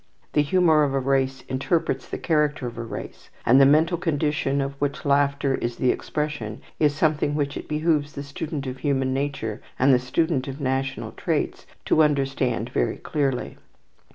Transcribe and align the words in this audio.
The 0.33 0.41
humour 0.41 0.81
of 0.81 0.95
a 0.95 0.99
race 0.99 1.41
interprets 1.47 2.09
the 2.09 2.17
character 2.17 2.65
of 2.65 2.75
a 2.79 2.83
race, 2.83 3.29
and 3.45 3.61
the 3.61 3.67
mental 3.67 3.99
condition 3.99 4.59
of 4.59 4.73
which 4.81 5.05
laughter 5.05 5.53
is 5.53 5.75
the 5.75 5.91
expression 5.91 6.63
is 6.79 6.95
something 6.95 7.35
which 7.35 7.55
it 7.55 7.67
behooves 7.67 8.13
the 8.13 8.23
student 8.23 8.65
of 8.65 8.79
human 8.79 9.13
nature 9.13 9.61
and 9.77 9.93
the 9.93 9.99
student 9.99 10.47
of 10.47 10.59
national 10.59 11.11
traits 11.11 11.67
to 11.85 12.01
understand 12.01 12.69
very 12.71 12.97
clearly. 12.97 13.59